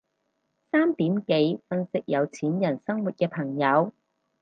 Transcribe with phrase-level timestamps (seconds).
[0.71, 3.93] 三點幾分析有錢人生活嘅朋友